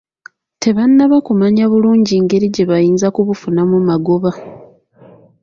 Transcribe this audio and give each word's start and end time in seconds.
Tebannaba 0.61 1.17
kumanya 1.27 1.63
bulungi 1.71 2.13
ngeri 2.23 2.47
gye 2.55 2.63
bayinza 2.71 3.07
kubufunamu 3.15 3.77
magoba. 3.89 4.31